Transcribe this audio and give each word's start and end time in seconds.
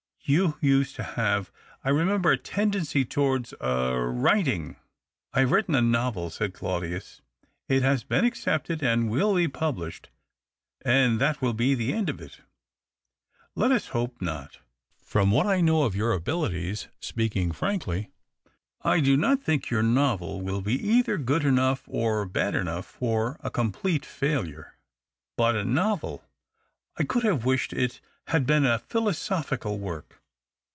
You 0.23 0.57
used 0.61 0.95
to 0.95 1.03
have, 1.03 1.51
I 1.83 1.89
remember, 1.89 2.31
a 2.31 2.37
tendency 2.37 3.03
tow^ards— 3.03 3.53
er— 3.61 4.09
writing."" 4.13 4.77
I 5.33 5.41
have 5.41 5.51
written 5.51 5.75
a 5.75 5.81
novel," 5.81 6.29
said 6.29 6.53
Claudius." 6.53 7.21
It 7.67 7.81
has 7.81 8.05
been 8.05 8.23
accepted, 8.23 8.81
and 8.81 9.09
will 9.09 9.35
be 9.35 9.49
published— 9.49 10.09
and 10.95 11.19
that 11.19 11.41
will 11.41 11.51
be 11.51 11.75
the 11.75 11.91
end 11.91 12.07
of 12.09 12.21
it."" 12.21 12.39
Let 13.55 13.73
us 13.73 13.87
hope 13.87 14.21
not. 14.21 14.59
From 15.03 15.31
what 15.31 15.47
I 15.47 15.59
know 15.59 15.83
of 15.83 15.97
your 15.97 16.13
abilities, 16.13 16.87
speaking 17.01 17.51
frankly, 17.51 18.11
I 18.83 19.01
do 19.01 19.17
not 19.17 19.43
think 19.43 19.69
your 19.69 19.83
novel 19.83 20.39
will 20.39 20.61
l)e 20.65 20.71
either 20.73 21.17
good 21.17 21.43
enough 21.43 21.83
or 21.87 22.25
1)ad 22.25 22.53
enougli 22.53 22.85
for 22.85 23.37
a 23.43 23.49
complete 23.51 24.05
failure. 24.05 24.77
But 25.35 25.57
a 25.57 25.65
novel— 25.65 26.19
280 26.19 26.21
THE 26.23 26.23
OCTAVE 26.23 26.53
OF 26.53 26.99
CLAUDIUS. 27.01 27.01
I 27.03 27.07
could 27.11 27.27
have 27.27 27.45
wished 27.45 27.73
it 27.73 28.01
had 28.27 28.45
been 28.47 28.65
a 28.65 28.79
philosophical 28.79 29.77
work." 29.77 30.19